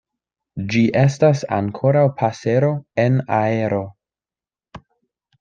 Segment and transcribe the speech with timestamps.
[0.71, 2.73] Ĝi estas ankoraŭ pasero
[3.05, 3.83] en aero.